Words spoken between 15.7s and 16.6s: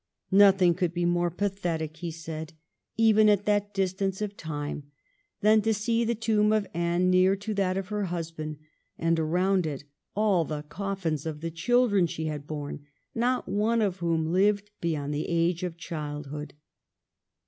childhood.